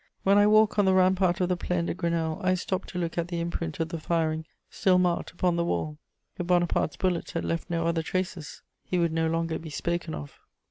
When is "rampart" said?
0.95-1.41